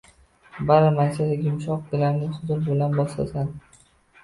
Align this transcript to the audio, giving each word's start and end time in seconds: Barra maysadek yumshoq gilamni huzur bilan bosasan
Barra 0.71 0.87
maysadek 0.95 1.43
yumshoq 1.49 1.85
gilamni 1.93 2.33
huzur 2.39 2.65
bilan 2.73 2.99
bosasan 2.99 3.55